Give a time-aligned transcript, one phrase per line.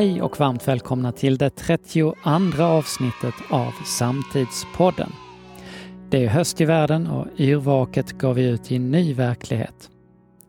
[0.00, 2.14] Hej och varmt välkomna till det 32
[2.58, 5.12] avsnittet av Samtidspodden.
[6.10, 9.90] Det är höst i världen och yrvaket går vi ut i en ny verklighet.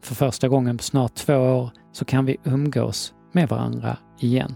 [0.01, 4.55] För första gången på snart två år så kan vi umgås med varandra igen.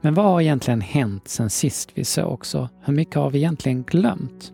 [0.00, 3.82] Men vad har egentligen hänt sen sist vi sågs och hur mycket har vi egentligen
[3.82, 4.52] glömt?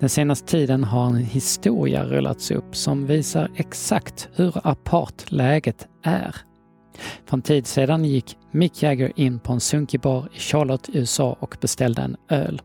[0.00, 6.36] Den senaste tiden har en historia rullats upp som visar exakt hur apart läget är.
[7.26, 11.36] För en tid sedan gick Mick Jagger in på en sunkig bar i Charlotte, USA
[11.40, 12.62] och beställde en öl.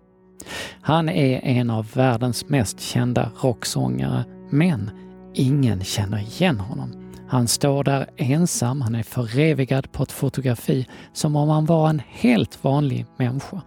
[0.82, 4.92] Han är en av världens mest kända rocksångare, men
[5.34, 7.14] ingen känner igen honom.
[7.28, 12.02] Han står där ensam, han är förevigad på ett fotografi som om han var en
[12.08, 13.62] helt vanlig människa.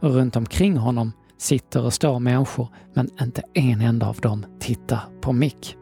[0.00, 5.00] Och runt omkring honom sitter och står människor, men inte en enda av dem tittar
[5.20, 5.76] på Mick.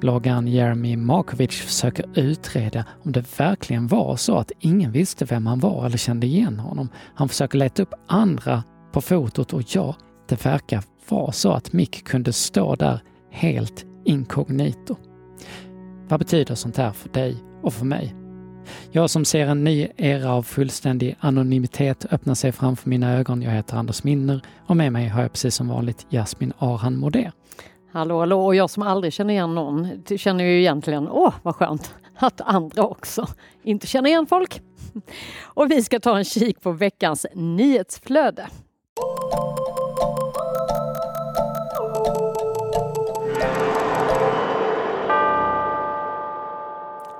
[0.00, 5.60] Bloggaren Jeremy Markovic försöker utreda om det verkligen var så att ingen visste vem han
[5.60, 6.88] var eller kände igen honom.
[7.14, 9.96] Han försöker leta upp andra på fotot och ja,
[10.28, 14.96] det verkar vara så att Mick kunde stå där helt inkognito.
[16.08, 18.14] Vad betyder sånt här för dig och för mig?
[18.92, 23.42] Jag som ser en ny era av fullständig anonymitet öppna sig framför mina ögon.
[23.42, 27.30] Jag heter Anders Minner och med mig har jag precis som vanligt Jasmin Arhan Modé.
[27.96, 31.94] Hallå, hallå, och jag som aldrig känner igen någon känner ju egentligen, åh vad skönt
[32.16, 33.26] att andra också
[33.62, 34.60] inte känner igen folk.
[35.44, 38.48] Och vi ska ta en kik på veckans nyhetsflöde.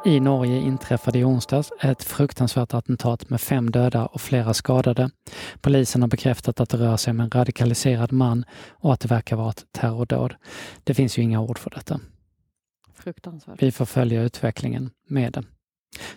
[0.07, 5.11] I Norge inträffade i onsdags ett fruktansvärt attentat med fem döda och flera skadade.
[5.61, 9.37] Polisen har bekräftat att det rör sig om en radikaliserad man och att det verkar
[9.37, 10.35] vara ett terrordåd.
[10.85, 12.01] Det finns ju inga ord för detta.
[12.95, 13.63] Fruktansvärt.
[13.63, 15.43] Vi får följa utvecklingen med det.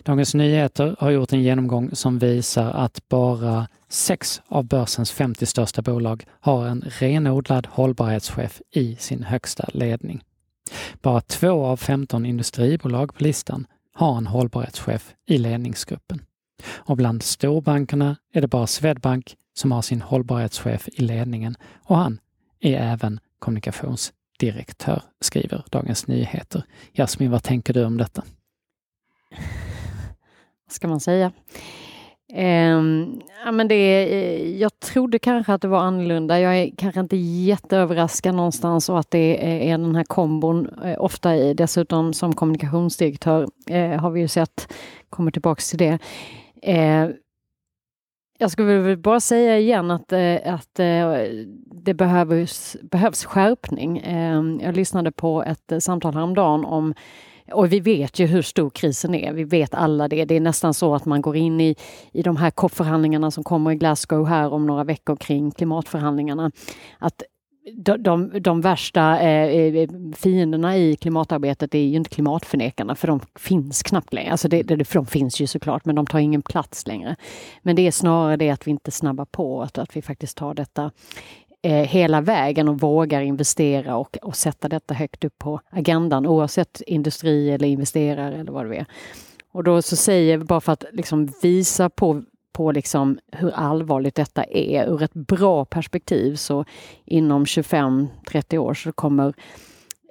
[0.02, 5.82] Dagens Nyheter har gjort en genomgång som visar att bara sex av börsens 50 största
[5.82, 10.22] bolag har en renodlad hållbarhetschef i sin högsta ledning.
[11.02, 16.24] Bara två av 15 industribolag på listan har en hållbarhetschef i ledningsgruppen.
[16.62, 22.20] Och bland storbankerna är det bara Swedbank som har sin hållbarhetschef i ledningen och han
[22.60, 26.62] är även kommunikationsdirektör, skriver Dagens Nyheter.
[26.92, 28.24] Jasmin, vad tänker du om detta?
[30.66, 31.32] Vad ska man säga?
[32.32, 32.80] Eh,
[33.44, 36.40] ja, men det, eh, jag trodde kanske att det var annorlunda.
[36.40, 40.68] Jag är kanske inte jätteöverraskad någonstans och att det är, är den här kombon.
[40.84, 44.72] Eh, ofta i, dessutom som kommunikationsdirektör eh, har vi ju sett,
[45.10, 45.98] kommer tillbaks till det.
[46.62, 47.08] Eh,
[48.38, 51.14] jag skulle bara säga igen att, eh, att eh,
[51.84, 53.98] det behövs, behövs skärpning.
[54.04, 56.94] Ehm, jag lyssnade på ett eh, samtal häromdagen om
[57.52, 59.32] och vi vet ju hur stor krisen är.
[59.32, 60.24] Vi vet alla det.
[60.24, 61.76] Det är nästan så att man går in i,
[62.12, 66.50] i de här COP-förhandlingarna som kommer i Glasgow här om några veckor kring klimatförhandlingarna.
[66.98, 67.22] Att
[67.76, 73.20] de, de, de värsta eh, eh fienderna i klimatarbetet är ju inte klimatförnekarna för de
[73.38, 74.30] finns knappt längre.
[74.30, 77.16] Alltså det, det, för de finns ju såklart men de tar ingen plats längre.
[77.62, 80.54] Men det är snarare det att vi inte snabbar på, att, att vi faktiskt tar
[80.54, 80.90] detta
[81.62, 86.80] eh, hela vägen och vågar investera och, och sätta detta högt upp på agendan oavsett
[86.86, 88.86] industri eller investerare eller vad det är.
[89.52, 92.22] Och då så säger vi bara för att liksom visa på
[92.52, 96.64] på liksom hur allvarligt detta är ur ett bra perspektiv så
[97.04, 99.34] inom 25-30 år så kommer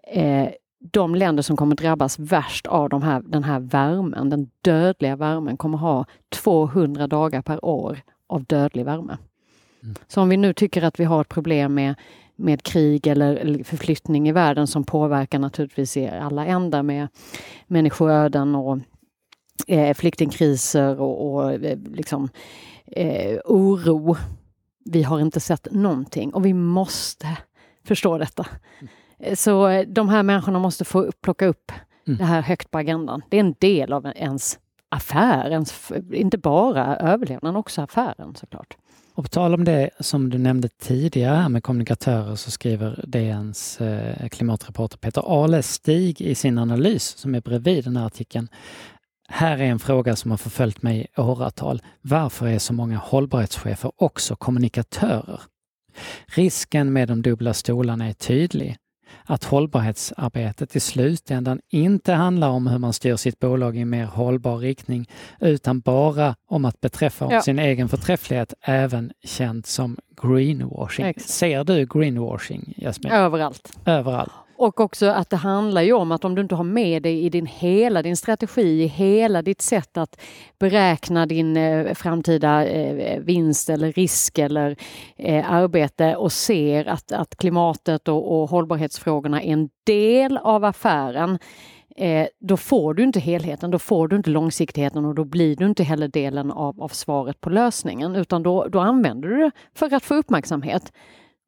[0.07, 0.49] eh,
[0.79, 5.57] de länder som kommer drabbas värst av de här, den här värmen, den dödliga värmen,
[5.57, 9.17] kommer ha 200 dagar per år av dödlig värme.
[10.07, 11.95] Så om vi nu tycker att vi har ett problem med,
[12.35, 17.07] med krig eller förflyttning i världen som påverkar naturligtvis i alla ändar med
[17.67, 18.79] människoöden och
[19.67, 22.29] eh, flyktingkriser och, och eh, liksom,
[22.85, 24.17] eh, oro.
[24.85, 27.37] Vi har inte sett någonting och vi måste
[27.83, 28.47] förstå detta.
[28.79, 29.35] Mm.
[29.35, 31.71] Så eh, de här människorna måste få plocka upp
[32.07, 32.17] mm.
[32.17, 33.21] det här högt på agendan.
[33.29, 34.59] Det är en del av ens
[34.89, 38.77] affär, ens, inte bara överlevnaden, också affären såklart.
[39.19, 44.29] Och på tal om det som du nämnde tidigare med kommunikatörer så skriver DNs eh,
[44.29, 48.47] klimatreporter Peter Alestig i sin analys som är bredvid den här artikeln.
[49.29, 51.81] Här är en fråga som har förföljt mig i åratal.
[52.01, 55.41] Varför är så många hållbarhetschefer också kommunikatörer?
[56.25, 58.77] Risken med de dubbla stolarna är tydlig
[59.23, 64.05] att hållbarhetsarbetet i slutändan inte handlar om hur man styr sitt bolag i en mer
[64.05, 65.09] hållbar riktning,
[65.39, 67.41] utan bara om att beträffa ja.
[67.41, 71.05] sin egen förträfflighet, även känt som greenwashing.
[71.05, 71.29] Exakt.
[71.29, 73.13] Ser du greenwashing, Jasmin?
[73.13, 73.77] Överallt.
[73.85, 74.31] Överallt.
[74.59, 77.29] Och också att det handlar ju om att om du inte har med dig i
[77.29, 80.21] din hela din strategi, i hela ditt sätt att
[80.59, 84.75] beräkna din eh, framtida eh, vinst eller risk eller
[85.17, 91.39] eh, arbete och ser att, att klimatet och, och hållbarhetsfrågorna är en del av affären
[91.95, 95.65] eh, då får du inte helheten, då får du inte långsiktigheten och då blir du
[95.65, 99.93] inte heller delen av, av svaret på lösningen utan då, då använder du det för
[99.93, 100.91] att få uppmärksamhet.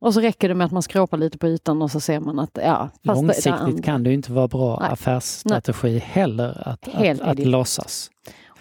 [0.01, 2.39] Och så räcker det med att man skrapar lite på ytan och så ser man
[2.39, 2.89] att ja...
[3.01, 5.99] Långsiktigt det, kan det inte vara bra nej, affärsstrategi nej.
[5.99, 8.09] heller att, att, att låtsas.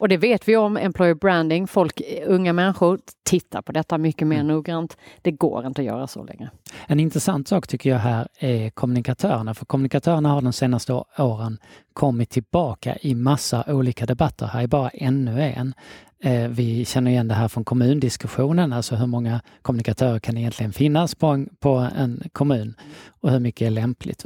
[0.00, 1.66] Och det vet vi om employer branding.
[1.66, 4.46] Folk, unga människor tittar på detta mycket mer mm.
[4.46, 4.96] noggrant.
[5.22, 6.50] Det går inte att göra så längre.
[6.87, 9.54] En intressant sak tycker jag här är kommunikatörerna.
[9.54, 11.58] För kommunikatörerna har de senaste åren
[11.92, 14.46] kommit tillbaka i massa olika debatter.
[14.46, 15.75] Här är bara ännu en.
[16.22, 21.14] Eh, vi känner igen det här från kommundiskussionen, alltså hur många kommunikatörer kan egentligen finnas
[21.14, 22.75] på en, på en kommun
[23.08, 24.25] och hur mycket är lämpligt.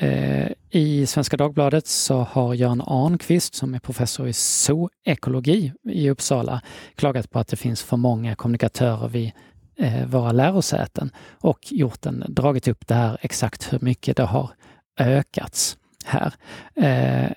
[0.00, 6.62] Eh, I Svenska Dagbladet så har Jan Arnqvist som är professor i zoekologi i Uppsala
[6.94, 9.32] klagat på att det finns för många kommunikatörer vid
[9.78, 11.10] eh, våra lärosäten
[11.40, 14.50] och gjort en, dragit upp det här exakt hur mycket det har
[14.98, 16.32] ökats här.
[16.76, 17.32] Eh,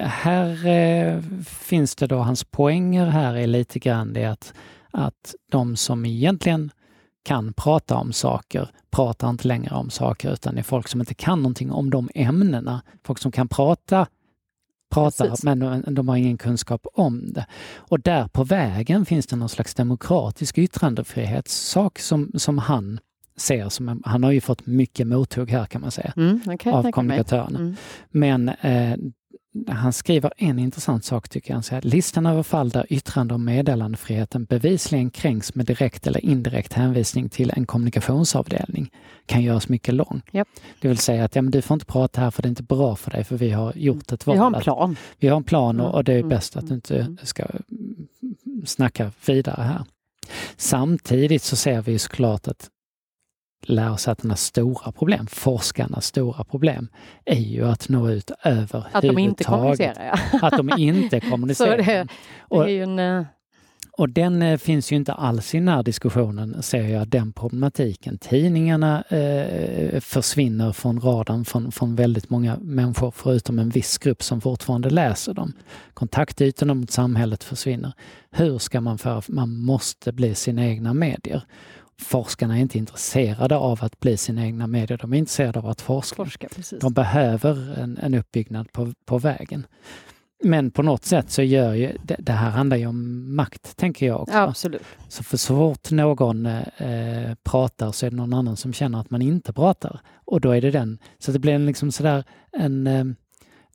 [0.00, 4.54] här eh, finns det då, hans poänger här är lite grann det att,
[4.90, 6.70] att de som egentligen
[7.22, 11.14] kan prata om saker pratar inte längre om saker utan det är folk som inte
[11.14, 12.82] kan någonting om de ämnena.
[13.04, 14.06] Folk som kan prata
[14.90, 15.44] pratar Precis.
[15.44, 17.46] men de har ingen kunskap om det.
[17.76, 23.00] Och där på vägen finns det någon slags demokratisk yttrandefrihetssak som, som han
[23.36, 26.92] ser som, han har ju fått mycket mothugg här kan man säga, mm, okay, av
[26.92, 27.58] kommunikatörerna.
[27.58, 27.76] Mm.
[28.10, 28.96] Men eh,
[29.68, 31.84] han skriver en intressant sak tycker jag.
[31.84, 37.52] Listan över fall där yttrande och meddelandefriheten bevisligen kränks med direkt eller indirekt hänvisning till
[37.56, 38.90] en kommunikationsavdelning
[39.26, 40.22] kan göras mycket lång.
[40.32, 40.48] Yep.
[40.80, 42.62] Det vill säga att ja, men du får inte prata här för det är inte
[42.62, 44.36] bra för dig för vi har gjort ett val.
[44.36, 44.96] Vi har en plan.
[45.18, 46.28] Vi har en plan och, och det är mm.
[46.28, 47.18] bäst att du inte mm.
[47.22, 47.46] ska
[48.64, 49.84] snacka vidare här.
[50.56, 52.70] Samtidigt så ser vi såklart att
[53.62, 56.88] lärosätenas stora problem, forskarnas stora problem,
[57.24, 60.38] är ju att nå ut över Att de inte kommunicerar, ja.
[60.42, 61.70] Att de inte kommunicerar.
[61.70, 62.06] Så det,
[62.50, 63.24] det är ju en, eh,
[64.00, 68.18] och den eh, finns ju inte alls i den här diskussionen, ser jag, den problematiken.
[68.18, 74.40] Tidningarna eh, försvinner från radarn från, från väldigt många människor, förutom en viss grupp som
[74.40, 75.52] fortfarande läser dem.
[75.94, 77.92] Kontaktytorna mot samhället försvinner.
[78.30, 81.42] Hur ska man för Man måste bli sina egna medier
[82.00, 85.80] forskarna är inte intresserade av att bli sina egna medier, de är intresserade av att
[85.80, 86.16] forska.
[86.16, 86.48] forska
[86.80, 89.66] de behöver en, en uppbyggnad på, på vägen.
[90.42, 94.06] Men på något sätt så gör ju, det, det här handlar ju om makt, tänker
[94.06, 94.34] jag också.
[94.34, 94.82] Ja, absolut.
[95.08, 99.10] Så för så fort någon eh, pratar så är det någon annan som känner att
[99.10, 100.00] man inte pratar.
[100.24, 100.98] Och då är det den.
[101.18, 103.04] Så det blir en liksom sådär en eh,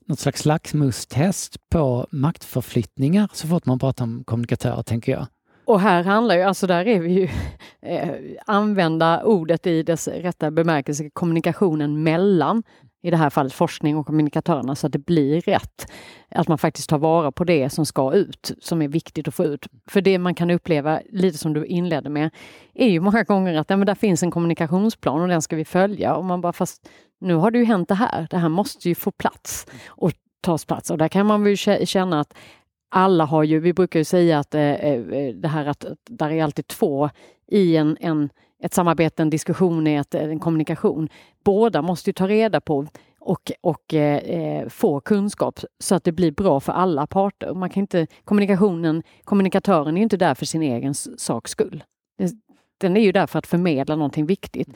[0.06, 5.26] något slags laxmustest på maktförflyttningar så fort man pratar om kommunikatörer, tänker jag.
[5.66, 7.28] Och här handlar ju, alltså där är vi ju,
[7.82, 8.10] eh,
[8.46, 12.62] använda ordet i dess rätta bemärkelse, kommunikationen mellan,
[13.02, 15.92] i det här fallet forskning och kommunikatörerna, så att det blir rätt.
[16.30, 19.44] Att man faktiskt tar vara på det som ska ut, som är viktigt att få
[19.44, 19.66] ut.
[19.90, 22.30] För det man kan uppleva, lite som du inledde med,
[22.74, 25.64] är ju många gånger att ja, men där finns en kommunikationsplan och den ska vi
[25.64, 26.14] följa.
[26.14, 26.88] Och man bara, fast
[27.20, 30.64] nu har det ju hänt det här, det här måste ju få plats och tas
[30.64, 30.90] plats.
[30.90, 31.56] Och där kan man väl
[31.86, 32.34] känna att
[32.88, 36.30] alla har ju, vi brukar ju säga att eh, eh det här att, att där
[36.30, 37.10] är alltid två
[37.46, 38.28] i en, en,
[38.62, 41.08] ett samarbete, en diskussion, ett, en kommunikation.
[41.44, 42.86] Båda måste ju ta reda på
[43.26, 47.54] och, och eh, eh, få kunskap så att det blir bra för alla parter.
[47.54, 51.84] Man kan inte, kommunikationen, kommunikatören är inte där för sin egen saks skull.
[52.78, 54.68] Den är ju där för att förmedla någonting viktigt.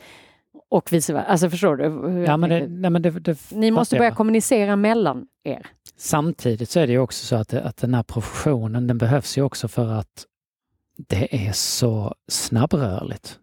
[0.69, 1.25] Och vice versa.
[1.25, 1.83] Alltså förstår du?
[2.23, 5.67] Ja, men det, nej, men det, det Ni måste börja kommunicera mellan er.
[6.03, 9.41] Samtidigt så är det ju också så att, att den här professionen den behövs ju
[9.41, 10.25] också för att
[10.97, 13.39] det är så snabbrörligt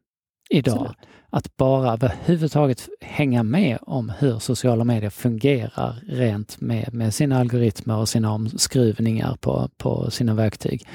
[0.51, 0.75] idag.
[0.75, 0.97] Absolut.
[1.31, 7.97] Att bara överhuvudtaget hänga med om hur sociala medier fungerar rent med, med sina algoritmer
[7.97, 10.87] och sina omskruvningar på, på sina verktyg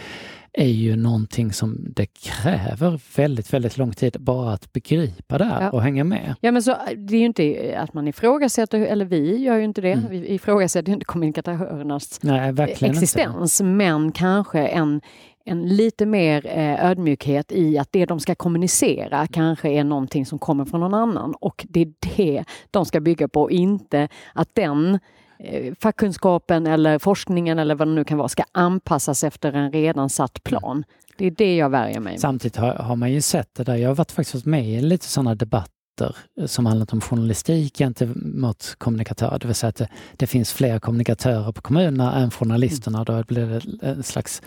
[0.53, 5.71] är ju någonting som det kräver väldigt, väldigt lång tid bara att begripa det ja.
[5.71, 6.35] och hänga med.
[6.41, 9.81] Ja, men så det är ju inte att man ifrågasätter, eller vi gör ju inte
[9.81, 10.09] det, mm.
[10.09, 13.71] vi ifrågasätter inte kommunikatörernas Nej, existens, inte.
[13.71, 15.01] men kanske en
[15.45, 20.39] en lite mer eh, ödmjukhet i att det de ska kommunicera kanske är någonting som
[20.39, 24.89] kommer från någon annan och det är det de ska bygga på, inte att den
[24.95, 24.99] Eh,
[25.43, 30.09] Eh, fackkunskapen eller forskningen eller vad det nu kan vara ska anpassas efter en redan
[30.09, 30.83] satt plan.
[31.17, 33.75] Det är det jag värjer mig Samtidigt har, har man ju sett det där.
[33.75, 38.75] Jag har varit faktiskt med i lite sådana debatter rapporter som handlat om journalistik gentemot
[38.77, 39.39] kommunikatörer.
[39.39, 42.97] Det vill säga att det, det finns fler kommunikatörer på kommunerna än journalisterna.
[42.97, 43.05] Mm.
[43.05, 44.41] Då blir det en slags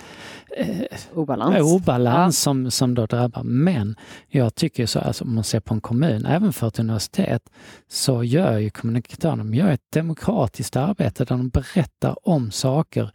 [0.57, 0.67] eh,
[1.15, 2.51] obalans, obalans ja.
[2.51, 3.43] som, som då drabbar.
[3.43, 3.97] Men
[4.29, 7.43] jag tycker så, alltså, om man ser på en kommun, även för ett universitet,
[7.89, 13.11] så gör ju kommunikatörerna de gör ett demokratiskt arbete där de berättar om saker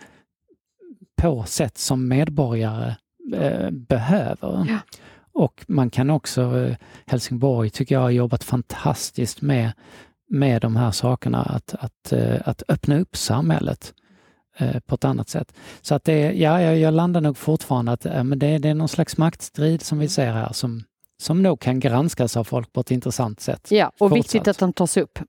[1.22, 2.96] på sätt som medborgare
[3.34, 4.66] eh, behöver.
[4.68, 4.80] Ja.
[5.34, 9.72] Och man kan också, eh, Helsingborg tycker jag har jobbat fantastiskt med,
[10.30, 13.94] med de här sakerna, att, att, eh, att öppna upp samhället
[14.58, 15.54] eh, på ett annat sätt.
[15.82, 19.18] Så att det, ja, jag, landar nog fortfarande att men det, det är någon slags
[19.18, 20.84] maktstrid som vi ser här som,
[21.22, 23.72] som nog kan granskas av folk på ett intressant sätt.
[23.72, 24.18] Ja, och fortsatt.
[24.18, 25.20] viktigt att den tas upp.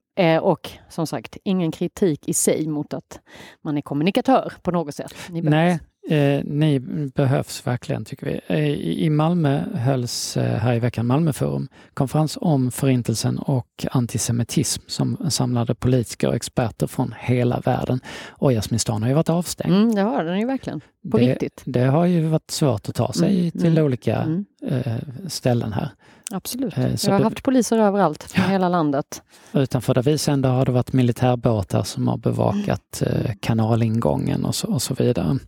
[0.40, 3.20] och som sagt, ingen kritik i sig mot att
[3.64, 5.14] man är kommunikatör på något sätt.
[5.28, 6.80] Nej, Eh, ni
[7.14, 8.40] behövs verkligen tycker vi.
[8.46, 8.68] Eh,
[9.04, 15.74] I Malmö hölls eh, här i veckan Malmöforum, konferens om förintelsen och antisemitism som samlade
[15.74, 18.00] politiker och experter från hela världen.
[18.28, 19.74] Och Jasminstan har ju varit avstängd.
[19.74, 20.80] Mm, det har den ju verkligen,
[21.10, 21.62] på det, riktigt.
[21.64, 24.44] Det har ju varit svårt att ta sig mm, till mm, olika mm.
[24.66, 24.96] Eh,
[25.28, 25.88] ställen här.
[26.30, 26.74] Absolut.
[26.76, 28.50] Jag har haft poliser överallt från ja.
[28.50, 29.22] hela landet.
[29.52, 33.02] Utanför där vi sänder har det varit militärbåtar som har bevakat
[33.40, 35.38] kanalingången och så, och så vidare.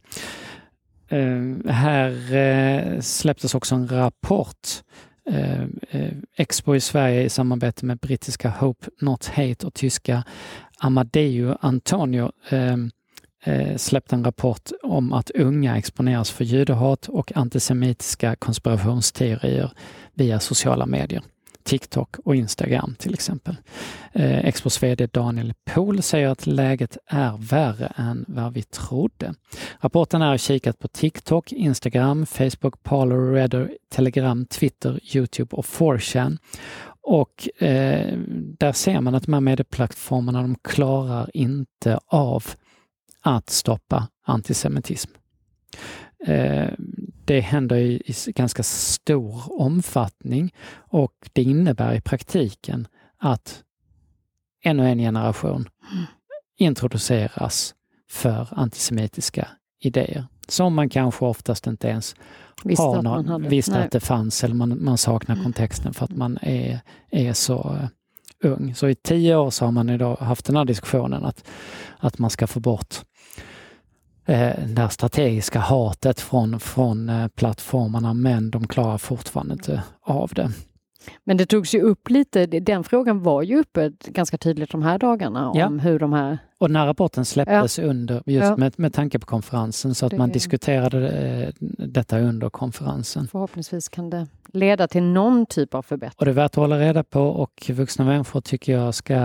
[1.09, 4.69] Eh, här eh, släpptes också en rapport.
[5.31, 10.25] Eh, eh, Expo i Sverige i samarbete med brittiska Hope Not Hate och tyska
[10.79, 12.77] Amadeo Antonio eh,
[13.45, 19.73] eh, släppte en rapport om att unga exponeras för judehat och antisemitiska konspirationsteorier
[20.15, 21.23] via sociala medier.
[21.65, 23.57] TikTok och Instagram till exempel.
[24.13, 29.35] Eh, Expos VD Daniel Pohl säger att läget är värre än vad vi trodde.
[29.81, 36.39] Rapporten är kikat på TikTok, Instagram, Facebook, Parler, Redder, Telegram, Twitter, Youtube och 4chan.
[37.01, 38.19] Och eh,
[38.59, 42.45] där ser man att de här medieplattformarna de klarar inte av
[43.23, 45.11] att stoppa antisemitism.
[46.27, 46.69] Eh,
[47.25, 52.89] det händer i, ganska stor omfattning och det innebär i praktiken
[53.19, 53.63] att
[54.65, 55.69] ännu en generation
[56.57, 57.75] introduceras
[58.11, 59.49] för antisemitiska
[59.81, 62.17] idéer som man kanske oftast inte ens
[62.65, 65.45] visste, har någon, att, visste att det fanns eller man, man saknar mm.
[65.45, 67.87] kontexten för att man är, är så uh,
[68.53, 68.75] ung.
[68.75, 71.45] Så i tio år så har man idag haft den här diskussionen att,
[71.99, 73.45] att man ska få bort eh,
[74.27, 80.51] det här strategiska hatet från, från eh, plattformarna men de klarar fortfarande inte av det.
[81.25, 84.99] Men det togs ju upp lite, den frågan var ju uppe ganska tydligt de här
[84.99, 85.69] dagarna om ja.
[85.69, 86.39] hur de här...
[86.59, 87.85] Och den här rapporten släpptes ja.
[87.85, 88.57] under, just ja.
[88.57, 90.19] med, med tanke på konferensen, så att det...
[90.19, 93.29] man diskuterade eh, detta under konferensen.
[93.33, 96.17] Förhoppningsvis kan det leda till någon typ av förbättring.
[96.19, 99.17] Och det är värt att hålla reda på och vuxna människor tycker jag ska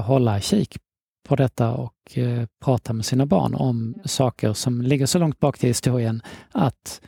[0.00, 0.76] hålla kik
[1.24, 5.58] på detta och eh, prata med sina barn om saker som ligger så långt bak
[5.58, 7.00] till historien att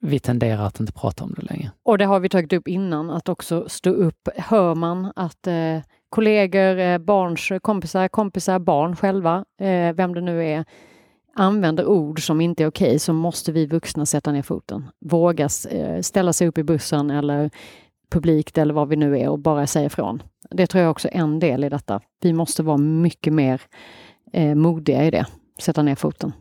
[0.00, 1.70] vi tenderar att inte prata om det längre.
[1.82, 4.28] Och det har vi tagit upp innan, att också stå upp.
[4.36, 10.44] Hör man att eh, kollegor, eh, barns kompisar, kompisar, barn själva, eh, vem det nu
[10.44, 10.64] är,
[11.34, 14.84] använder ord som inte är okej okay, så måste vi vuxna sätta ner foten.
[15.00, 17.50] Våga eh, ställa sig upp i bussen eller
[18.10, 20.22] publikt eller vad vi nu är och bara säga ifrån.
[20.50, 22.00] Det tror jag också är en del i detta.
[22.20, 23.60] Vi måste vara mycket mer
[24.32, 25.26] eh, modiga i det,
[25.58, 26.32] sätta ner foten.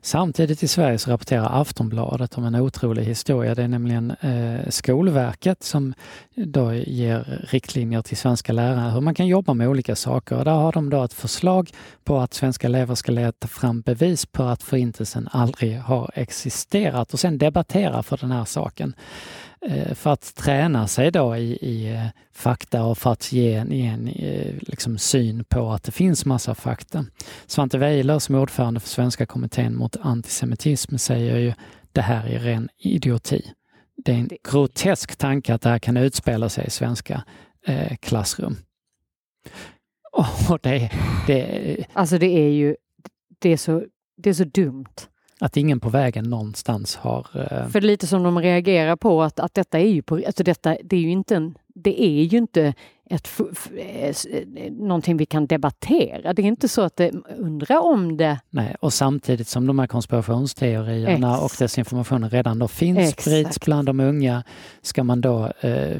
[0.00, 3.54] Samtidigt i Sverige så rapporterar Aftonbladet om en otrolig historia.
[3.54, 5.94] Det är nämligen eh, Skolverket som
[6.34, 10.38] då ger riktlinjer till svenska lärare hur man kan jobba med olika saker.
[10.38, 11.70] Och där har de då ett förslag
[12.04, 17.20] på att svenska elever ska leta fram bevis på att förintelsen aldrig har existerat och
[17.20, 18.94] sen debattera för den här saken.
[19.66, 23.72] Eh, för att träna sig då i, i eh, fakta och för att ge en,
[23.72, 27.04] en eh, liksom syn på att det finns massa fakta.
[27.46, 31.52] Svante Weiler som är ordförande för Svenska kommittén mot antisemitism säger ju
[31.92, 33.52] det här är ren idioti.
[33.96, 37.24] Det är en grotesk tanke att det här kan utspela sig i svenska
[37.66, 38.56] eh, klassrum.
[40.48, 40.90] Och det,
[41.26, 42.76] det, alltså det är ju
[43.38, 43.84] det är så,
[44.16, 44.94] det är så dumt.
[45.44, 47.26] Att ingen på vägen någonstans har...
[47.34, 47.68] Eh...
[47.68, 50.96] För lite som de reagerar på att, att detta är ju på, alltså detta, det
[50.96, 52.74] är ju inte en, det är ju inte
[53.10, 53.40] ett,
[53.76, 56.32] eh, eh, någonting vi kan debattera.
[56.32, 58.40] Det är inte så att det undrar om det.
[58.50, 61.42] Nej, och samtidigt som de här konspirationsteorierna Ex.
[61.42, 63.22] och desinformationen redan då finns, Exakt.
[63.22, 64.42] sprids bland de unga,
[64.82, 65.96] ska man då eh,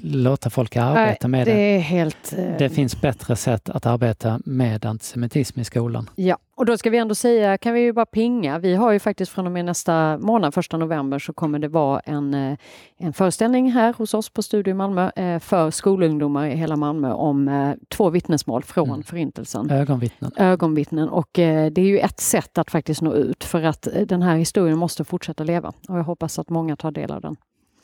[0.00, 1.54] låta folk arbeta Nej, med det?
[1.54, 1.78] det?
[1.78, 2.58] Helt, eh...
[2.58, 6.10] Det finns bättre sätt att arbeta med antisemitism i skolan.
[6.14, 8.98] Ja, och då ska vi ändå säga, kan vi ju bara pinga, vi har ju
[8.98, 12.58] faktiskt från och med nästa månad, första november, så kommer det vara en, eh,
[12.96, 17.48] en föreställning här hos oss på Studio Malmö eh, för skolungdomar i hela Malmö om
[17.48, 19.02] eh, två vittnesmål från mm.
[19.02, 19.70] Förintelsen.
[19.70, 20.30] Ögonvittnen.
[20.36, 24.36] Ögonvittnen och det är ju ett sätt att faktiskt nå ut för att den här
[24.36, 27.36] historien måste fortsätta leva och jag hoppas att många tar del av den.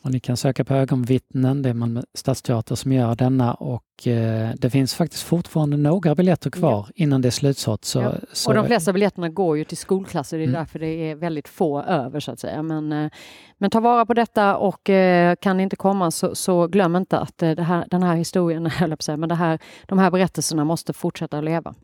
[0.04, 4.50] Och ni kan söka på ögonvittnen, det är Malmö Stadsteater som gör denna och eh,
[4.56, 6.92] det finns faktiskt fortfarande några biljetter kvar ja.
[6.94, 7.84] innan det är slutsålt.
[7.84, 8.14] Så, ja.
[8.32, 10.58] så, Och de flesta biljetterna går ju till skolklasser, det är mm.
[10.58, 12.62] därför det är väldigt få över så att säga.
[12.62, 13.10] Men, eh,
[13.58, 17.18] men ta vara på detta och eh, kan det inte komma så, så glöm inte
[17.18, 18.70] att eh, här, den här historien,
[19.00, 21.74] säga, men det här, de här berättelserna måste fortsätta leva.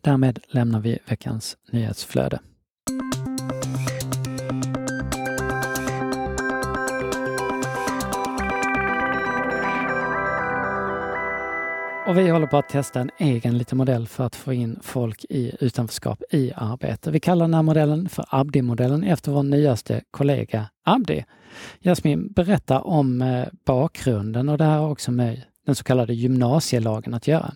[0.00, 2.38] Därmed lämnar vi veckans nyhetsflöde.
[12.06, 15.24] Och vi håller på att testa en egen liten modell för att få in folk
[15.28, 17.10] i utanförskap i arbete.
[17.10, 21.24] Vi kallar den här modellen för Abdi-modellen efter vår nyaste kollega Abdi.
[21.80, 27.14] Jasmin, berätta om eh, bakgrunden och det här har också med den så kallade gymnasielagen
[27.14, 27.52] att göra.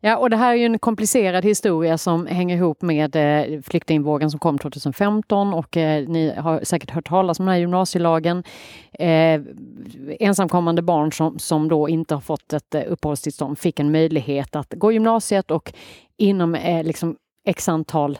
[0.00, 4.30] Ja, och det här är ju en komplicerad historia som hänger ihop med eh, flyktingvågen
[4.30, 8.44] som kom 2015 och eh, ni har säkert hört talas om den här gymnasielagen.
[8.92, 9.40] Eh,
[10.20, 14.74] ensamkommande barn som, som då inte har fått ett eh, uppehållstillstånd fick en möjlighet att
[14.74, 15.72] gå gymnasiet och
[16.16, 18.18] inom eh, liksom x antal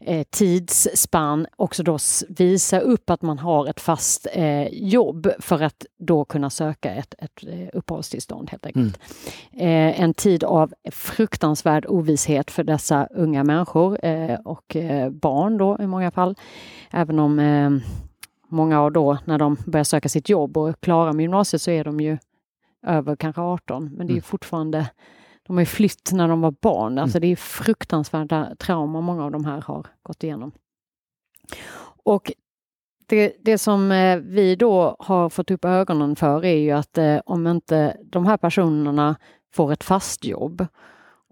[0.00, 5.86] eh, tidsspann också då visa upp att man har ett fast eh, jobb för att
[5.98, 9.00] då kunna söka ett, ett eh, uppehållstillstånd helt enkelt.
[9.52, 9.90] Mm.
[9.92, 15.76] Eh, en tid av fruktansvärd ovisshet för dessa unga människor eh, och eh, barn då
[15.80, 16.36] i många fall.
[16.90, 17.80] Även om
[18.48, 21.84] många av då när de börjar söka sitt jobb och klara med gymnasiet så är
[21.84, 22.18] de ju
[22.86, 24.22] över kanske 18 men det är mm.
[24.22, 24.90] fortfarande
[25.50, 26.98] de har ju flytt när de var barn.
[26.98, 27.28] Alltså mm.
[27.28, 30.52] det är fruktansvärda trauma många av de här har gått igenom.
[32.04, 32.32] Och
[33.06, 37.18] det, det som eh, vi då har fått upp ögonen för är ju att eh,
[37.26, 39.16] om inte de här personerna
[39.52, 40.66] får ett fast jobb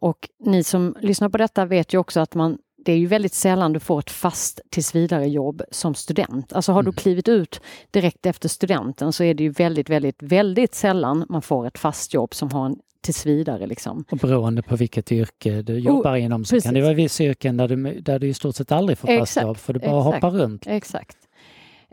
[0.01, 3.35] och ni som lyssnar på detta vet ju också att man det är ju väldigt
[3.35, 6.53] sällan du får ett fast tillsvidare jobb som student.
[6.53, 6.93] Alltså har mm.
[6.93, 11.43] du klivit ut direkt efter studenten så är det ju väldigt, väldigt, väldigt sällan man
[11.43, 13.67] får ett fast jobb som har en tills vidare.
[13.67, 14.05] Liksom.
[14.11, 16.65] Och beroende på vilket yrke du jobbar oh, inom så precis.
[16.65, 19.43] kan det vara vissa yrken där du, där du i stort sett aldrig får fast
[19.43, 20.67] jobb för du bara exakt, hoppar runt.
[20.67, 21.17] Exakt.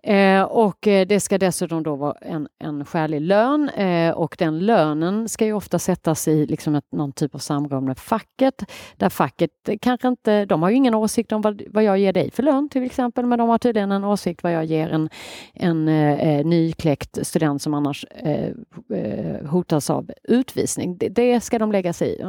[0.05, 4.59] Eh, och eh, det ska dessutom då vara en, en skälig lön eh, och den
[4.59, 8.63] lönen ska ju ofta sättas i liksom ett, någon typ av samråd med facket.
[8.97, 12.31] Där facket kanske inte, de har ju ingen åsikt om vad, vad jag ger dig
[12.31, 15.09] för lön till exempel, men de har tydligen en åsikt vad jag ger en,
[15.53, 18.49] en eh, eh nykläckt student som annars eh,
[18.93, 20.97] eh, hotas av utvisning.
[20.97, 22.21] Det, det, ska de lägga sig i.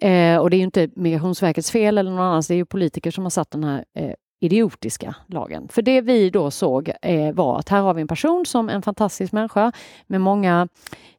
[0.00, 3.10] Eh, och det är ju inte Migrationsverkets fel eller någon annans, det är ju politiker
[3.10, 5.68] som har satt den här eh, idiotiska lagen.
[5.68, 8.82] För det vi då såg eh, var att här har vi en person som en
[8.82, 9.72] fantastisk människa
[10.06, 10.68] med många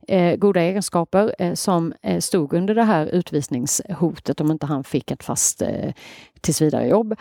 [0.07, 5.12] eh, goda egenskaper eh, som eh, stod under det här utvisningshotet om inte han fick
[5.12, 5.93] ett fast eh,
[6.41, 7.15] tillsvidare jobb.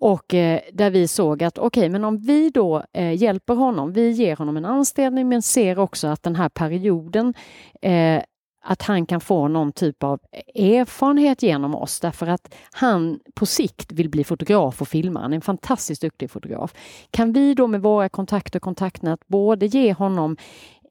[0.00, 3.92] Och eh, där vi såg att okej, okay, men om vi då eh, hjälper honom,
[3.92, 7.34] vi ger honom en anställning men ser också att den här perioden
[7.82, 8.22] eh,
[8.62, 10.20] att han kan få någon typ av
[10.54, 15.22] erfarenhet genom oss därför att han på sikt vill bli fotograf och filmare.
[15.22, 16.74] Han är en fantastiskt duktig fotograf.
[17.10, 20.36] Kan vi då med våra kontakter och kontaktnät både ge honom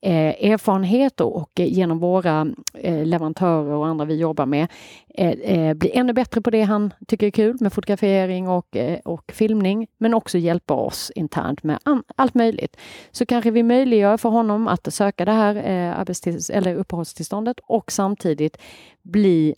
[0.01, 4.67] eh, erfarenhet och genom våra eh, leverantörer och andra vi jobbar med
[5.15, 8.99] eh, eh, bli ännu bättre på det han tycker är kul med fotografering och, eh,
[9.05, 11.79] och filmning, men också hjälpa oss internt med
[12.15, 12.77] allt möjligt.
[13.11, 18.57] Så kanske vi möjliggör för honom att söka det här eh, eller uppehållstillståndet och samtidigt
[19.01, 19.55] bli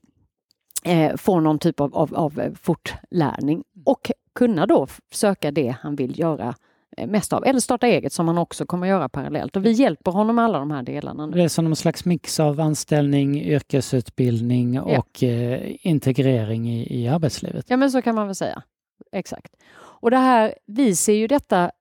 [0.86, 6.20] eh, få någon typ av, av, av fortlärning och kunna då söka det han vill
[6.20, 6.71] göra Eh,
[7.08, 7.46] mest av.
[7.46, 9.56] Eller starta eget som han också kommer göra parallellt.
[9.56, 11.28] Och vi hjälper honom med alla de här delarna.
[11.28, 14.82] Det är som en slags mix av anställning, yrkesutbildning ja.
[14.82, 17.66] och eh, integrering i, i arbetslivet.
[17.68, 18.64] Ja men så kan man väl säga.
[19.12, 19.56] Exakt.
[19.74, 21.72] Och det här, vi ser ju detta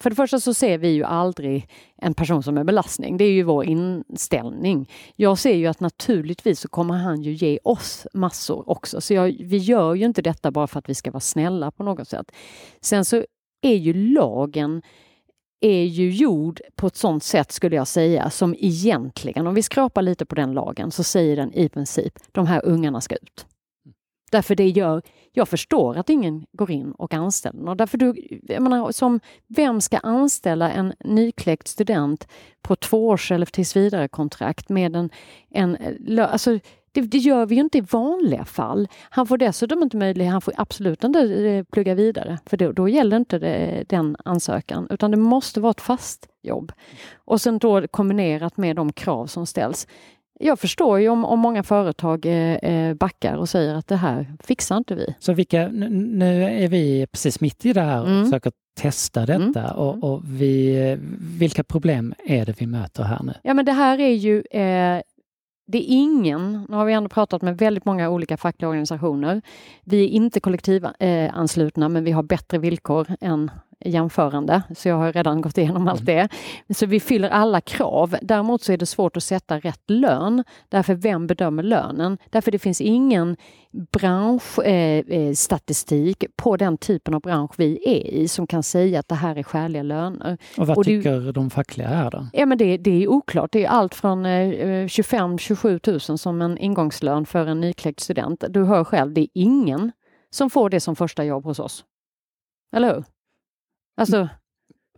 [0.00, 3.16] för det första så ser vi ju aldrig en person som en belastning.
[3.16, 4.90] Det är ju vår inställning.
[5.16, 9.00] Jag ser ju att naturligtvis så kommer han ju ge oss massor också.
[9.00, 11.82] Så jag, vi gör ju inte detta bara för att vi ska vara snälla på
[11.82, 12.32] något sätt.
[12.80, 13.24] Sen så
[13.60, 14.82] är ju lagen
[15.60, 20.02] är ju gjord på ett sånt sätt skulle jag säga som egentligen, om vi skrapar
[20.02, 23.46] lite på den lagen, så säger den i princip de här ungarna ska ut.
[24.30, 27.76] Därför det gör, jag förstår att ingen går in och anställer någon.
[27.76, 32.28] Därför du, jag menar, som, vem ska anställa en nykläckt student
[32.62, 35.10] på tvåårs eller tillsvidare kontrakt med en,
[35.50, 36.58] en eh, alltså,
[36.92, 38.88] det, det, gör vi ju inte i vanliga fall.
[39.10, 42.88] Han får dessutom inte möjlighet, han får absolut inte eh, plugga vidare, för då, då
[42.88, 46.72] gäller inte det, den ansökan, utan det måste vara ett fast jobb.
[47.16, 49.86] Och sen då kombinerat med de krav som ställs.
[50.40, 54.26] Jag förstår ju om, om många företag eh, eh backar och säger att det här
[54.44, 55.14] fixar inte vi.
[55.18, 58.24] Så vilka, nu är vi precis mitt i det här och mm.
[58.24, 59.76] försöker testa detta mm.
[59.76, 60.96] och, och, vi,
[61.38, 63.34] vilka problem är det vi möter här nu?
[63.42, 65.02] Ja men det här är ju eh,
[65.70, 69.42] det är ingen, nu har vi ändå pratat med väldigt många olika fackliga organisationer.
[69.84, 73.50] Vi är inte kollektivanslutna men vi har bättre villkor än
[73.84, 76.28] jämförande, så jag har redan gått igenom allt mm.
[76.68, 76.74] det.
[76.74, 78.16] Så vi fyller alla krav.
[78.22, 80.44] Däremot så är det svårt att sätta rätt lön.
[80.68, 82.18] Därför vem bedömer lönen?
[82.30, 83.36] Därför det finns ingen
[83.92, 89.08] branschstatistik eh, eh på den typen av bransch vi är i som kan säga att
[89.08, 90.38] det här är skäliga löner.
[90.58, 92.26] Och vad och tycker det, de fackliga är då?
[92.32, 93.52] Ja, men det, det är oklart.
[93.52, 98.44] Det är allt från eh, 25-27 000 som en ingångslön för en nykläckt student.
[98.48, 99.92] Du hör själv, det är ingen
[100.30, 101.84] som får det som första jobb hos oss.
[102.76, 103.04] Eller hur?
[103.98, 104.28] Alltså,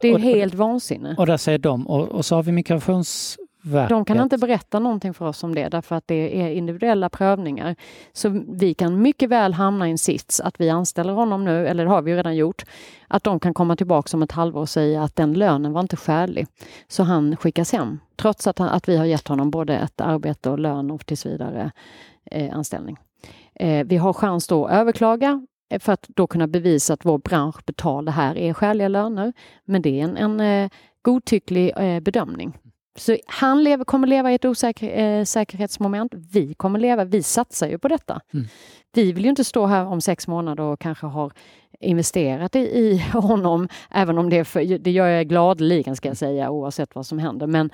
[0.00, 1.14] det är och, helt vansinne.
[1.18, 3.88] Och där säger de, och, och så har vi Migrationsverket.
[3.88, 7.76] De kan inte berätta någonting för oss om det därför att det är individuella prövningar.
[8.12, 11.84] Så vi kan mycket väl hamna i en sits att vi anställer honom nu, eller
[11.84, 12.64] det har vi redan gjort,
[13.08, 15.96] att de kan komma tillbaka om ett halvår och säga att den lönen var inte
[15.96, 16.46] skälig.
[16.88, 20.50] Så han skickas hem, trots att, han, att vi har gett honom både ett arbete
[20.50, 21.70] och lön och tills vidare
[22.30, 22.96] eh, anställning.
[23.54, 25.46] Eh, vi har chans då att överklaga
[25.78, 29.32] för att då kunna bevisa att vår bransch betalar här är skäliga löner.
[29.64, 30.70] Men det är en, en eh,
[31.02, 32.58] godtycklig eh, bedömning.
[32.98, 36.12] Så han lever, kommer leva i ett osäkerhetsmoment.
[36.32, 38.20] Vi kommer leva, vi satsar ju på detta.
[38.34, 38.46] Mm.
[38.92, 41.32] Vi vill ju inte stå här om sex månader och kanske har
[41.80, 46.50] investerat i, i honom, även om det, för, det gör jag gladeligen ska jag säga
[46.50, 47.46] oavsett vad som händer.
[47.46, 47.70] Men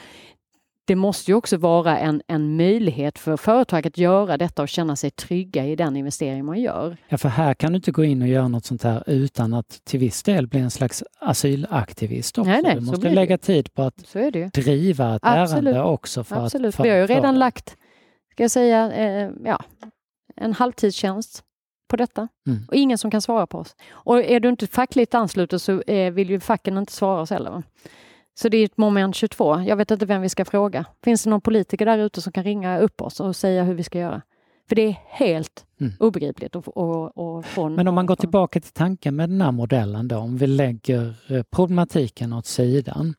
[0.87, 4.97] det måste ju också vara en, en möjlighet för företag att göra detta och känna
[4.97, 6.97] sig trygga i den investering man gör.
[7.09, 9.85] Ja, för här kan du inte gå in och göra något sånt här utan att
[9.85, 12.51] till viss del bli en slags asylaktivist också.
[12.51, 14.13] Nej, nej, du måste lägga tid på att
[14.53, 15.75] driva ett Absolut.
[15.75, 16.25] ärende också.
[16.25, 16.69] För Absolut.
[16.69, 17.39] Att, för, Vi har ju redan för...
[17.39, 17.77] lagt,
[18.33, 19.65] ska jag säga, eh, ja,
[20.37, 21.43] en halvtidstjänst
[21.89, 22.29] på detta.
[22.47, 22.65] Mm.
[22.69, 23.77] Och ingen som kan svara på oss.
[23.91, 27.63] Och är du inte fackligt ansluten så eh, vill ju facken inte svara oss heller.
[28.39, 29.61] Så det är ett moment 22.
[29.61, 30.85] Jag vet inte vem vi ska fråga.
[31.05, 33.83] Finns det någon politiker där ute som kan ringa upp oss och säga hur vi
[33.83, 34.23] ska göra?
[34.69, 35.93] För det är helt mm.
[35.99, 36.57] obegripligt.
[36.57, 40.09] Och, och, och få Men om man går tillbaka till tanken med den här modellen
[40.09, 43.15] då, om vi lägger eh, problematiken åt sidan,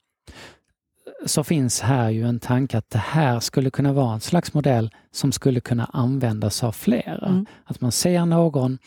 [1.26, 4.90] så finns här ju en tanke att det här skulle kunna vara en slags modell
[5.12, 7.28] som skulle kunna användas av flera.
[7.28, 7.46] Mm.
[7.66, 8.78] Att man ser någon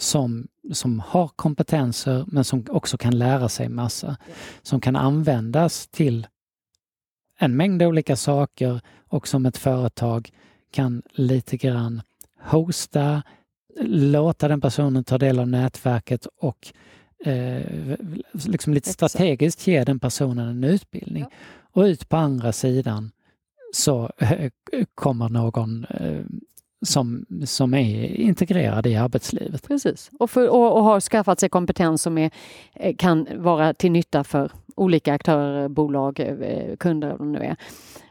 [0.00, 4.16] som, som har kompetenser men som också kan lära sig massa.
[4.62, 6.26] Som kan användas till
[7.38, 10.30] en mängd olika saker och som ett företag
[10.70, 12.02] kan lite grann
[12.40, 13.22] hosta,
[13.86, 16.72] låta den personen ta del av nätverket och
[17.24, 17.96] eh,
[18.32, 21.26] liksom lite strategiskt ge den personen en utbildning.
[21.72, 23.10] Och ut på andra sidan
[23.72, 24.50] så eh,
[24.94, 26.24] kommer någon eh,
[26.82, 29.68] som, som är integrerade i arbetslivet.
[29.68, 32.30] Precis, och, för, och, och har skaffat sig kompetens som är,
[32.74, 37.56] eh, kan vara till nytta för olika aktörer, bolag, eh, kunder och nu är.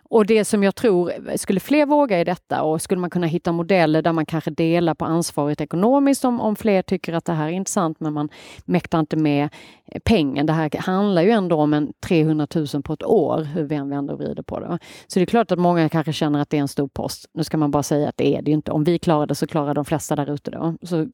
[0.10, 3.52] Och det som jag tror, skulle fler våga i detta och skulle man kunna hitta
[3.52, 7.48] modeller där man kanske delar på ansvaret ekonomiskt om, om fler tycker att det här
[7.48, 8.30] är intressant men man
[8.66, 9.50] mäktar inte med
[9.86, 10.46] eh, pengen.
[10.46, 13.90] Det här handlar ju ändå om en 300 000 på ett år, hur vi än
[13.90, 14.80] vänder och vrider på det.
[15.08, 17.26] Så det är klart att många kanske känner att det är en stor post.
[17.34, 18.72] Nu ska man bara säga att det är det ju inte.
[18.72, 20.78] Om vi klarar det så klarar de flesta där ute då.
[20.82, 21.08] Så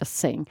[0.00, 0.50] just saying.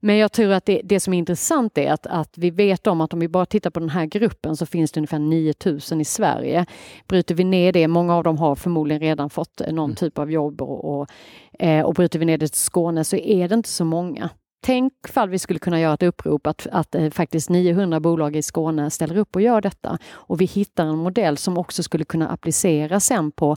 [0.00, 3.00] Men jag tror att det, det som är intressant är att, att vi vet om
[3.00, 6.04] att om vi bara tittar på den här gruppen så finns det ungefär 9000 i
[6.04, 6.66] Sverige.
[7.08, 9.96] Bryter vi ner det, många av dem har förmodligen redan fått någon mm.
[9.96, 11.10] typ av jobb och, och,
[11.58, 14.30] eh, och bryter vi ner det till Skåne så är det inte så många.
[14.62, 18.42] Tänk fall vi skulle kunna göra ett upprop att, att eh, faktiskt 900 bolag i
[18.42, 19.98] Skåne ställer upp och gör detta.
[20.12, 23.56] Och vi hittar en modell som också skulle kunna appliceras sen på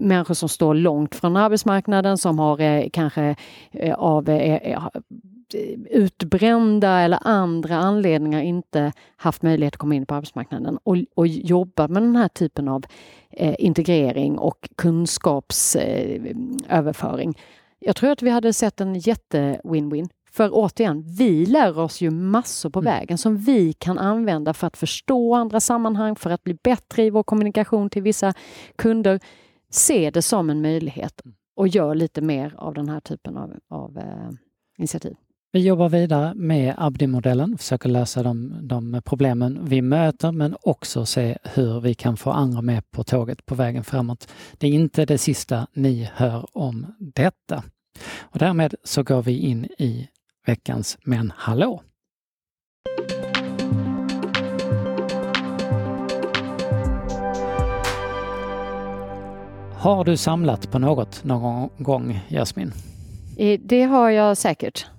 [0.00, 3.36] människor som står långt från arbetsmarknaden, som har eh, kanske
[3.70, 4.88] eh, av eh, eh,
[5.90, 11.88] utbrända eller andra anledningar inte haft möjlighet att komma in på arbetsmarknaden och, och jobba
[11.88, 12.84] med den här typen av
[13.30, 17.28] eh, integrering och kunskapsöverföring.
[17.28, 17.34] Eh,
[17.78, 20.08] Jag tror att vi hade sett en jätte-win-win.
[20.30, 22.92] För återigen, vi lär oss ju massor på mm.
[22.92, 27.10] vägen som vi kan använda för att förstå andra sammanhang, för att bli bättre i
[27.10, 28.34] vår kommunikation till vissa
[28.76, 29.20] kunder.
[29.70, 31.22] Se det som en möjlighet
[31.56, 34.30] och gör lite mer av den här typen av, av eh,
[34.78, 35.16] initiativ.
[35.54, 41.38] Vi jobbar vidare med Abdi-modellen, försöker lösa de, de, problemen vi möter men också se
[41.42, 44.32] hur vi kan få andra med på tåget på vägen framåt.
[44.58, 47.64] Det är inte det sista ni hör om detta.
[48.20, 50.08] Och därmed så går vi in i
[50.46, 51.82] veckans Men hallå!
[59.78, 62.72] Har du samlat på något någon gång, Jasmin?
[63.36, 64.91] Eh, det har jag säkert.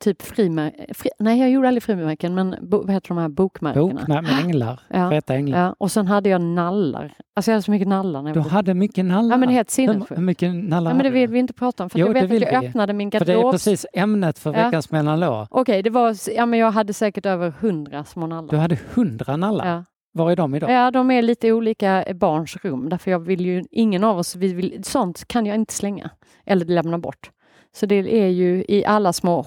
[0.00, 0.86] Typ frimärken.
[0.94, 3.86] Fri, nej, jag gjorde aldrig frimärken, men bo, vad heter de här bokmärkena?
[3.86, 5.10] Bokmärken änglar, ja.
[5.10, 5.58] feta änglar.
[5.58, 7.14] Ja, och sen hade jag nallar.
[7.34, 8.22] Alltså jag hade så mycket nallar.
[8.22, 9.30] När du hade mycket nallar?
[9.30, 10.18] Ja, men helt sinnessjukt.
[10.18, 12.24] Hur mycket nallar ja, men det vill vi inte prata om, för jo, jag vet
[12.24, 12.68] att jag vi.
[12.68, 13.36] öppnade min garderob.
[13.36, 14.64] För det är precis ämnet för ja.
[14.64, 15.46] veckans mellanlå.
[15.50, 18.50] Okej, okay, det var, ja men jag hade säkert över hundra små nallar.
[18.50, 19.66] Du hade hundra nallar?
[19.66, 19.84] Ja.
[20.12, 20.70] Var är de idag?
[20.70, 22.88] Ja, de är lite olika barns rum.
[22.88, 26.10] Därför jag vill ju, ingen av oss, vi vill, sånt kan jag inte slänga
[26.46, 27.30] eller lämna bort.
[27.76, 29.44] Så det är ju i alla små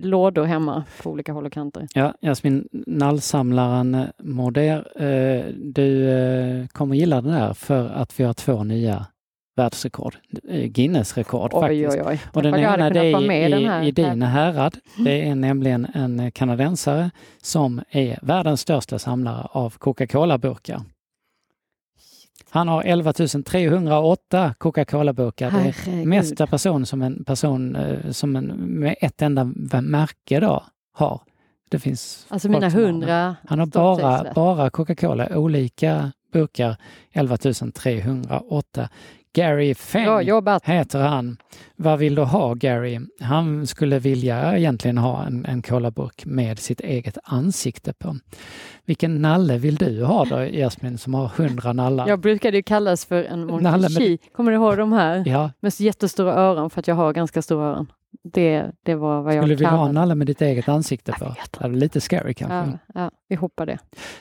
[0.00, 1.86] lådor hemma på olika håll och kanter.
[1.94, 8.24] Ja, Jasmin, nallsamlaren eh, Moder, eh, du eh, kommer gilla den här för att vi
[8.24, 9.06] har två nya
[9.56, 10.16] världsrekord,
[10.64, 11.96] Guinness-rekord faktiskt.
[11.96, 12.20] Oj, oj.
[12.32, 14.76] Och den ena det är i, i din härad.
[15.04, 17.10] Det är nämligen en kanadensare
[17.42, 20.80] som är världens största samlare av Coca-Cola-burkar.
[22.50, 25.50] Han har 11 308 Coca-Cola-burkar.
[25.50, 29.44] Det är mesta person som en person eh, som en, med ett enda
[29.82, 31.20] märke då har.
[31.70, 33.36] Det finns Alltså mina hundra.
[33.48, 36.76] Han har bara, bara Coca-Cola, olika burkar,
[37.12, 38.88] 11 308.
[39.32, 41.36] Gary Feng heter han.
[41.76, 43.00] Vad vill du ha Gary?
[43.20, 48.16] Han skulle vilja egentligen ha en, en kolaburk med sitt eget ansikte på.
[48.84, 52.08] Vilken nalle vill du ha då Jasmin som har hundra nallar?
[52.08, 54.10] Jag brukade ju kallas för en monarki.
[54.10, 54.18] Med...
[54.32, 55.22] Kommer du ihåg de här?
[55.26, 55.50] Ja.
[55.60, 57.92] Med jättestora öron för att jag har ganska stora öron.
[58.22, 61.34] Det, det var vad jag Skulle ha en nalle med ditt eget ansikte på?
[61.58, 62.78] Det är lite scary kanske.
[62.94, 63.78] Ja, ja, vi hoppar det.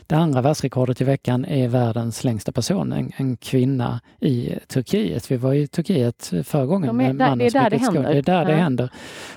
[0.08, 5.32] Det andra världsrekordet i veckan är världens längsta person, en, en kvinna i Turkiet.
[5.32, 6.88] Vi var i Turkiet förra gången.
[6.88, 8.04] De är, där, det är där det händer.
[8.04, 8.45] Det är där ja.
[8.45, 8.89] det händer.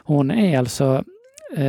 [0.04, 1.04] Hon är alltså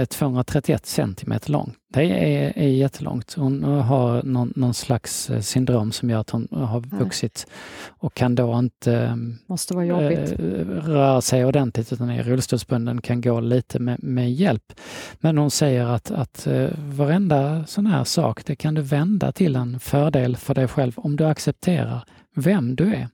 [0.10, 1.76] 231 eh, centimeter lång.
[1.94, 3.34] Det är, är jättelångt.
[3.34, 7.48] Hon har någon, någon, slags eh, syndrom som gör att hon har vuxit
[7.88, 10.34] och kan då inte Måste vara jobbigt.
[10.68, 14.74] Röra sig ordentligt utan är rullstolsbunden, kan gå lite med, med hjälp.
[15.20, 19.80] Men hon säger att, att varenda sån här sak, det kan du vända till en
[19.80, 22.04] fördel för dig själv om du accepterar
[22.36, 23.08] vem du är.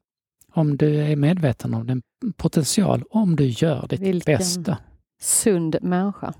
[0.53, 2.01] Om du är medveten om din
[2.37, 4.77] potential, om du gör ditt Vilken bästa.
[5.21, 6.33] sund människa.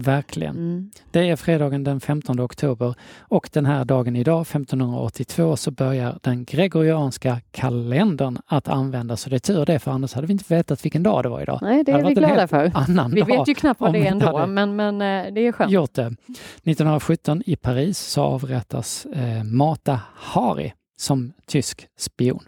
[0.00, 0.56] Verkligen.
[0.56, 0.90] Mm.
[1.10, 6.44] Det är fredagen den 15 oktober och den här dagen idag, 1582, så börjar den
[6.44, 9.24] gregorianska kalendern att användas.
[9.24, 11.40] Och det är tur det, för annars hade vi inte vetat vilken dag det var
[11.40, 11.58] idag.
[11.62, 12.70] Nej, det är vi glada för.
[12.74, 15.72] Annan vi vet ju knappt vad det är ändå, men, men eh, det är skönt.
[15.72, 16.06] Gjort det.
[16.06, 22.42] 1917 i Paris så avrättas eh, Mata Hari som tysk spion.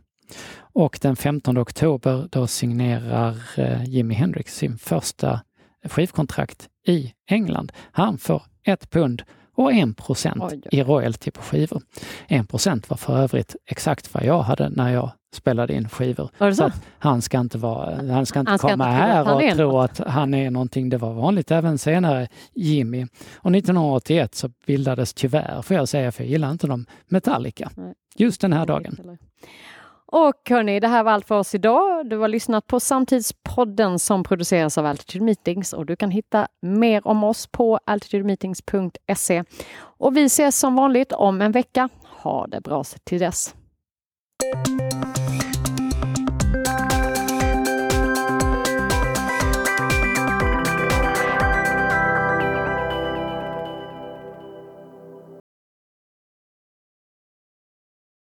[0.58, 5.40] Och den 15 oktober då signerar eh, Jimi Hendrix sin första
[5.84, 7.72] skivkontrakt i England.
[7.92, 9.22] Han får ett pund
[9.54, 11.82] och en procent i royalty på skivor.
[12.26, 16.30] En procent var för övrigt exakt vad jag hade när jag spelade in skivor.
[16.38, 16.70] Var det så?
[16.70, 19.78] så han ska inte, vara, han ska inte han ska komma inte här och tro
[19.78, 20.88] att han är någonting.
[20.88, 23.06] Det var vanligt även senare, Jimmy.
[23.36, 27.70] Och 1981 så bildades tyvärr, får jag säga, för jag gillar inte dem, Metallica.
[27.76, 27.94] Nej.
[28.16, 29.18] Just den här dagen.
[30.12, 32.10] Och hörni, det här var allt för oss idag.
[32.10, 37.06] Du har lyssnat på Samtidspodden som produceras av Altitude Meetings och du kan hitta mer
[37.06, 39.44] om oss på altitudemeetings.se.
[39.82, 41.88] Och vi ses som vanligt om en vecka.
[42.22, 43.54] Ha det bra till dess.